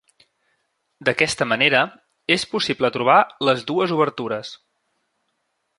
D'aquesta 1.09 1.47
manera, 1.51 1.81
és 2.37 2.47
possible 2.55 2.93
trobar 2.97 3.21
les 3.49 3.65
dues 3.73 3.95
obertures. 3.99 4.53